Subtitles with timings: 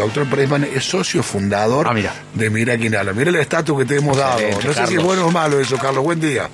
[0.00, 2.12] doctor Presman es socio fundador Ah, mira.
[2.34, 3.12] de Mira quién habla.
[3.12, 4.40] Mira el estatus que te hemos dado.
[4.64, 6.02] No sé si es bueno o malo eso, Carlos.
[6.04, 6.48] Buen día.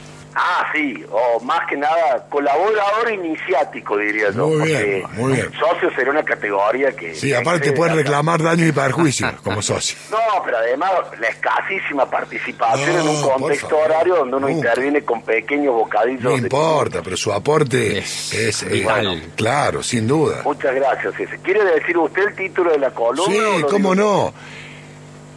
[0.76, 4.47] Sí, o más que nada colaborador iniciático, diría yo.
[4.49, 5.50] Muy bien, porque muy bien.
[5.58, 7.15] Socio sería una categoría que...
[7.15, 9.96] Sí, aparte pueden la- reclamar daños y perjuicios como socio.
[10.11, 14.68] No, pero además la escasísima participación No, en un contexto horario donde uno Nunca.
[14.68, 16.22] interviene con pequeños bocadillos.
[16.22, 19.22] No de- importa, pero su aporte Es es, eh, vital.
[19.34, 20.43] claro, sin duda.
[20.45, 21.38] Muchas gracias, ese.
[21.38, 23.24] ¿Quiere decir usted el título de la columna?
[23.34, 24.34] Sí, cómo digo no.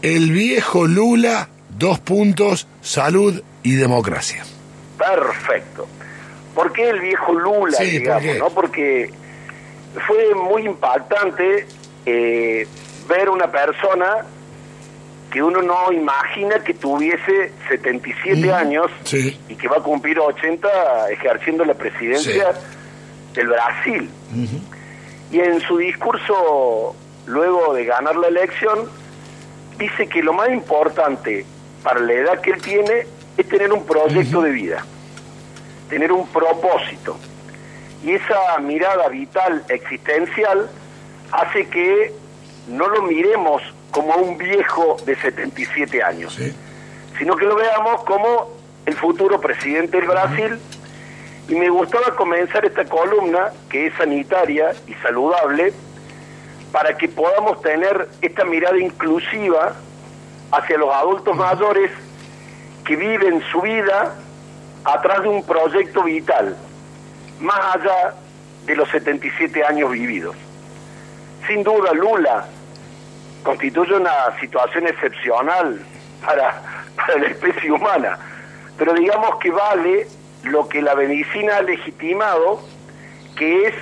[0.02, 4.44] El viejo Lula, dos puntos, salud y democracia.
[5.00, 5.88] Perfecto.
[6.54, 8.38] ¿Por qué el viejo Lula, Sí, ¿por digamos?
[8.38, 8.50] ¿no?
[8.50, 9.10] Porque
[10.06, 11.66] fue muy impactante
[12.06, 12.68] eh,
[13.08, 14.26] ver una persona
[15.32, 19.40] que uno no imagina que tuviese 77 Mm, años sí.
[19.48, 22.52] y que va a cumplir 80 ejerciendo la presidencia
[23.34, 24.10] del Brasil.
[25.32, 26.96] Y en su discurso,
[27.28, 28.90] luego de ganar la elección,
[29.78, 31.46] dice que lo más importante
[31.84, 33.06] para la edad que él tiene
[33.38, 34.84] es tener un proyecto de vida,
[35.90, 37.18] tener un propósito.
[38.04, 40.70] Y esa mirada vital, existencial,
[41.32, 42.14] hace que
[42.68, 46.56] no lo miremos como un viejo de 77 años, Sí.
[47.18, 48.52] sino que lo veamos como
[48.86, 50.60] el futuro presidente del Brasil.
[51.50, 55.74] Y me gustaba comenzar esta columna, que es sanitaria y saludable,
[56.72, 59.74] para que podamos tener esta mirada inclusiva
[60.52, 61.90] hacia los adultos mayores
[62.86, 64.16] que viven su vida
[64.84, 66.56] atrás de un proyecto vital,
[67.40, 68.14] más allá
[68.66, 70.36] de los 77 años vividos.
[71.48, 72.46] Sin duda, Lula
[73.44, 75.80] constituye una situación excepcional
[76.26, 76.62] para,
[76.96, 78.20] para la especie humana,
[78.78, 80.08] pero digamos que vale
[80.44, 82.62] lo que la medicina ha legitimado,
[83.36, 83.76] que es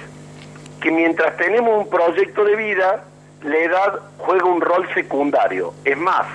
[0.81, 3.03] que mientras tenemos un proyecto de vida,
[3.44, 5.73] la edad juega un rol secundario.
[5.84, 6.28] Es más,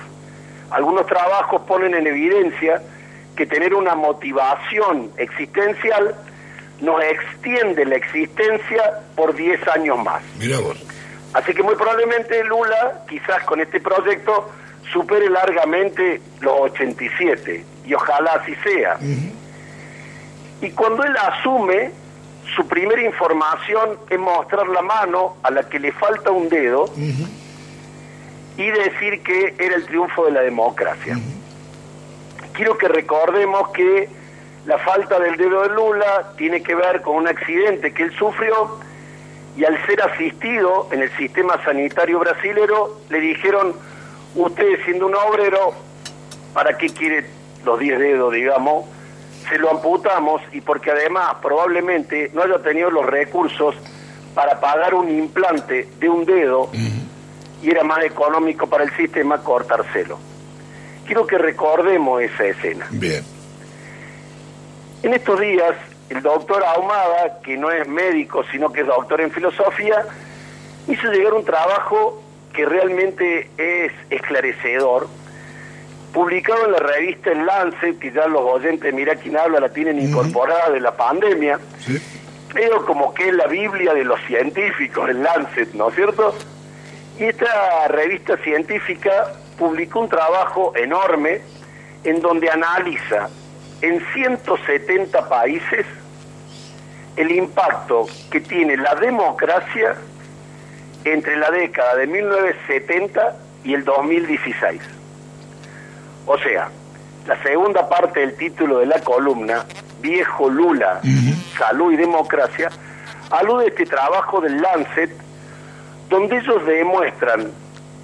[0.71, 2.81] algunos trabajos ponen en evidencia
[3.35, 6.15] que tener una motivación existencial
[6.81, 10.21] nos extiende la existencia por 10 años más.
[10.37, 10.77] Mira vos.
[11.33, 14.51] Así que muy probablemente Lula, quizás con este proyecto,
[14.91, 18.97] supere largamente los 87, y ojalá así sea.
[20.61, 21.91] Y cuando él asume,
[22.55, 26.85] su primera información es mostrar la mano a la que le falta un dedo
[28.57, 31.17] y decir que era el triunfo de la democracia.
[32.53, 34.09] Quiero que recordemos que
[34.65, 38.79] la falta del dedo de Lula tiene que ver con un accidente que él sufrió
[39.57, 43.75] y al ser asistido en el sistema sanitario brasilero le dijeron,
[44.35, 45.73] usted siendo un obrero,
[46.53, 47.25] ¿para qué quiere
[47.65, 48.85] los 10 dedos, digamos?
[49.49, 53.75] Se lo amputamos y porque además probablemente no haya tenido los recursos
[54.33, 56.69] para pagar un implante de un dedo
[57.61, 60.32] y era más económico para el sistema cortárselo.
[61.05, 62.87] Quiero que recordemos esa escena.
[62.91, 63.23] Bien.
[65.03, 65.73] En estos días,
[66.09, 70.05] el doctor Ahumada, que no es médico, sino que es doctor en filosofía,
[70.87, 72.21] hizo llegar un trabajo
[72.53, 75.07] que realmente es esclarecedor,
[76.13, 79.99] publicado en la revista El Lancet, que ya los oyentes Mira quién habla la tienen
[79.99, 81.97] incorporada de la pandemia, Sí.
[82.53, 86.33] pero como que es la Biblia de los científicos, el Lancet, ¿no es cierto?
[87.19, 91.41] Y esta revista científica publicó un trabajo enorme
[92.03, 93.29] en donde analiza
[93.81, 95.85] en 170 países
[97.15, 99.95] el impacto que tiene la democracia
[101.03, 104.81] entre la década de 1970 y el 2016.
[106.25, 106.69] O sea,
[107.27, 109.65] la segunda parte del título de la columna,
[109.99, 111.01] Viejo Lula,
[111.57, 112.69] Salud y Democracia,
[113.29, 115.11] alude a este trabajo del Lancet,
[116.09, 117.51] donde ellos demuestran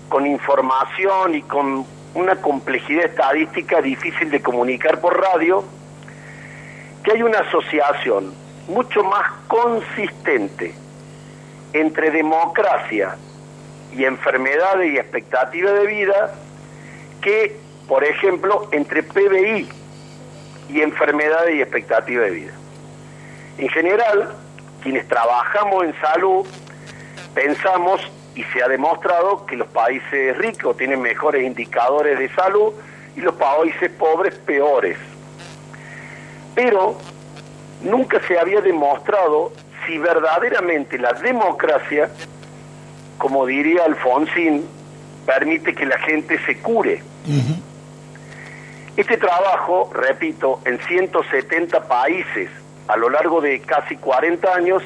[0.09, 5.63] con información y con una complejidad estadística difícil de comunicar por radio,
[7.03, 8.33] que hay una asociación
[8.67, 10.73] mucho más consistente
[11.73, 13.15] entre democracia
[13.93, 16.33] y enfermedades y expectativa de vida
[17.21, 19.69] que, por ejemplo, entre PBI
[20.69, 22.53] y enfermedades y expectativa de vida.
[23.57, 24.35] En general,
[24.81, 26.47] quienes trabajamos en salud
[27.33, 28.01] pensamos
[28.35, 32.73] y se ha demostrado que los países ricos tienen mejores indicadores de salud
[33.15, 34.97] y los países pobres peores.
[36.55, 36.97] Pero
[37.81, 39.51] nunca se había demostrado
[39.85, 42.09] si verdaderamente la democracia,
[43.17, 44.65] como diría Alfonsín,
[45.25, 47.01] permite que la gente se cure.
[48.97, 52.49] Este trabajo, repito, en 170 países
[52.87, 54.83] a lo largo de casi 40 años,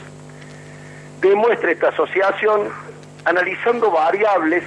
[1.22, 2.70] demuestra esta asociación
[3.26, 4.64] analizando variables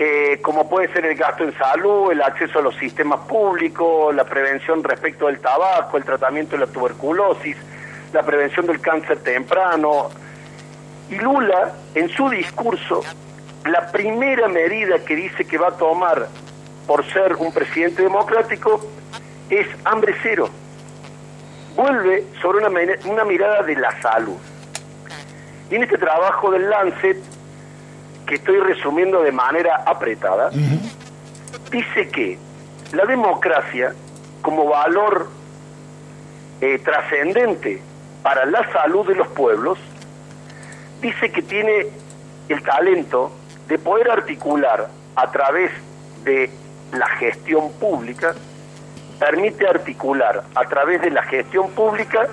[0.00, 4.22] eh, como puede ser el gasto en salud, el acceso a los sistemas públicos, la
[4.22, 7.56] prevención respecto del tabaco, el tratamiento de la tuberculosis,
[8.12, 10.10] la prevención del cáncer temprano.
[11.10, 13.02] Y Lula, en su discurso,
[13.64, 16.28] la primera medida que dice que va a tomar
[16.86, 18.80] por ser un presidente democrático
[19.50, 20.48] es hambre cero.
[21.74, 24.36] Vuelve sobre una, una mirada de la salud.
[25.70, 27.18] Y en este trabajo del Lancet,
[28.26, 30.50] que estoy resumiendo de manera apretada,
[31.70, 32.38] dice que
[32.92, 33.94] la democracia,
[34.42, 35.28] como valor
[36.60, 37.82] eh, trascendente
[38.22, 39.78] para la salud de los pueblos,
[41.00, 41.86] dice que tiene
[42.48, 43.32] el talento
[43.68, 45.70] de poder articular a través
[46.24, 46.50] de
[46.92, 48.34] la gestión pública,
[49.18, 52.26] permite articular a través de la gestión pública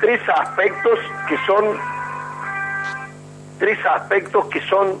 [0.00, 0.98] tres aspectos
[1.28, 1.78] que son
[3.60, 4.98] tres aspectos que son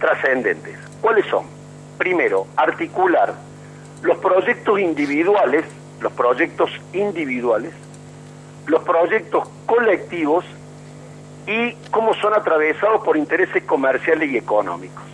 [0.00, 0.76] trascendentes.
[1.00, 1.46] ¿Cuáles son?
[1.96, 3.32] Primero, articular
[4.02, 5.64] los proyectos individuales,
[6.00, 7.72] los proyectos individuales,
[8.66, 10.44] los proyectos colectivos
[11.46, 15.04] y cómo son atravesados por intereses comerciales y económicos.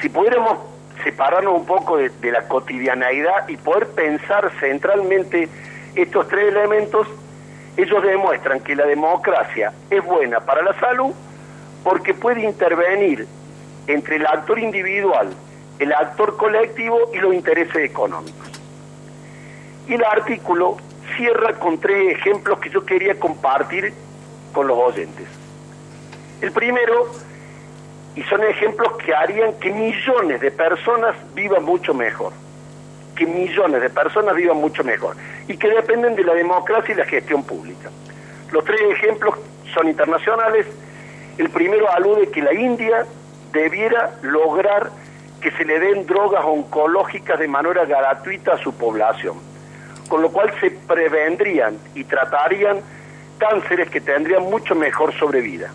[0.00, 0.58] Si pudiéramos
[1.04, 5.48] separarnos un poco de, la cotidianeidad y poder pensar centralmente
[5.94, 7.06] estos tres elementos,
[7.76, 11.12] ellos demuestran que la democracia es buena para la salud
[11.84, 13.28] porque puede intervenir
[13.86, 15.28] entre el actor individual,
[15.78, 18.50] el actor colectivo y los intereses económicos.
[19.86, 20.78] Y el artículo
[21.16, 23.92] cierra con tres ejemplos que yo quería compartir
[24.52, 25.26] con los oyentes.
[26.40, 27.12] El primero,
[28.16, 32.32] y son ejemplos que harían que millones de personas vivan mucho mejor,
[33.14, 35.16] que millones de personas vivan mucho mejor,
[35.48, 37.90] y que dependen de la democracia y la gestión pública.
[38.52, 39.34] Los tres ejemplos
[39.74, 40.66] son internacionales.
[41.38, 43.06] El primero alude que la India
[43.52, 44.90] debiera lograr
[45.40, 49.36] que se le den drogas oncológicas de manera gratuita a su población,
[50.08, 52.80] con lo cual se prevendrían y tratarían
[53.38, 55.70] cánceres que tendrían mucho mejor sobrevida.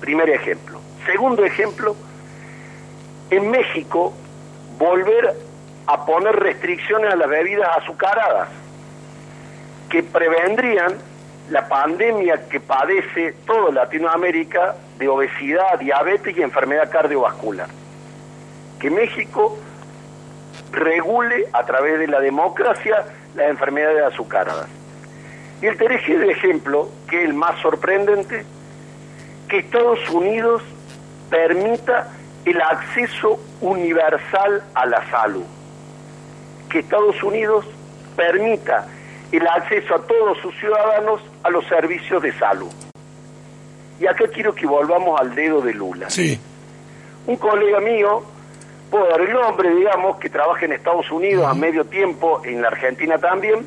[0.00, 0.80] Primer ejemplo.
[1.06, 1.96] Segundo ejemplo,
[3.30, 4.14] en México
[4.78, 5.34] volver
[5.86, 8.48] a poner restricciones a las bebidas azucaradas
[9.90, 10.94] que prevendrían
[11.50, 17.68] la pandemia que padece toda Latinoamérica de obesidad, diabetes y enfermedad cardiovascular.
[18.78, 19.58] Que México
[20.72, 23.04] regule a través de la democracia
[23.34, 24.68] las enfermedades azucaradas.
[25.60, 28.44] Y el tercer ejemplo, que es el más sorprendente,
[29.48, 30.62] que Estados Unidos
[31.30, 32.10] permita
[32.44, 35.44] el acceso universal a la salud.
[36.70, 37.66] Que Estados Unidos
[38.16, 38.86] permita
[39.32, 42.72] el acceso a todos sus ciudadanos a los servicios de salud.
[44.00, 46.10] Y acá quiero que volvamos al dedo de Lula.
[46.10, 46.40] Sí.
[47.26, 48.24] Un colega mío,
[48.90, 52.68] puedo dar el nombre, digamos, que trabaja en Estados Unidos a medio tiempo, en la
[52.68, 53.64] Argentina también,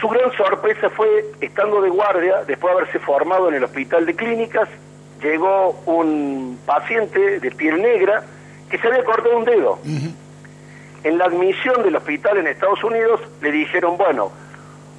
[0.00, 4.16] su gran sorpresa fue, estando de guardia, después de haberse formado en el hospital de
[4.16, 4.68] clínicas,
[5.22, 8.24] llegó un paciente de piel negra
[8.70, 9.78] que se había cortado un dedo.
[11.04, 14.32] En la admisión del hospital en Estados Unidos le dijeron, bueno,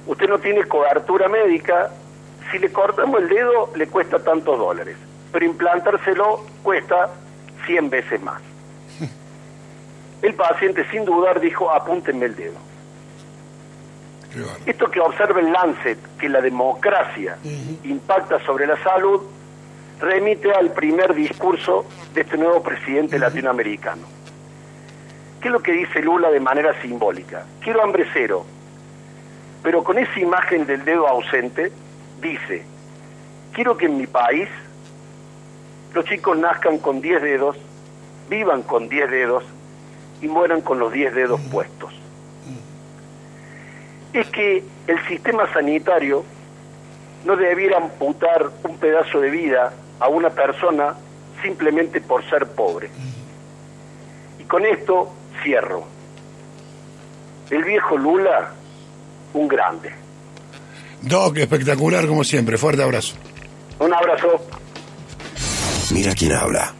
[0.06, 1.90] usted no tiene cobertura médica,
[2.50, 4.96] si le cortamos el dedo le cuesta tantos dólares,
[5.32, 7.10] pero implantárselo cuesta
[7.66, 8.42] 100 veces más.
[10.22, 12.72] El paciente sin dudar dijo, apúntenme el dedo.
[14.64, 17.36] Esto que observa el Lancet, que la democracia
[17.84, 19.20] impacta sobre la salud,
[20.00, 21.84] remite al primer discurso
[22.14, 24.02] de este nuevo presidente latinoamericano.
[25.40, 27.44] ¿Qué es lo que dice Lula de manera simbólica?
[27.60, 28.46] Quiero hambre cero,
[29.62, 31.72] pero con esa imagen del dedo ausente,
[32.20, 32.64] dice,
[33.52, 34.48] quiero que en mi país
[35.94, 37.56] los chicos nazcan con 10 dedos,
[38.28, 39.44] vivan con 10 dedos
[40.20, 42.02] y mueran con los 10 dedos puestos
[44.12, 46.24] es que el sistema sanitario
[47.24, 50.94] no debiera amputar un pedazo de vida a una persona
[51.42, 52.90] simplemente por ser pobre.
[54.38, 55.84] Y con esto cierro.
[57.50, 58.52] El viejo Lula,
[59.34, 59.92] un grande.
[61.02, 62.58] Doc, espectacular como siempre.
[62.58, 63.14] Fuerte abrazo.
[63.78, 64.28] Un abrazo.
[65.90, 66.74] Mira quién habla